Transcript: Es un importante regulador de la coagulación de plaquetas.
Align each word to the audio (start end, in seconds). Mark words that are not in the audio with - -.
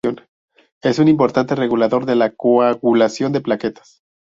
Es 0.81 0.97
un 0.97 1.07
importante 1.09 1.53
regulador 1.53 2.07
de 2.07 2.15
la 2.15 2.31
coagulación 2.31 3.33
de 3.33 3.41
plaquetas. 3.41 4.01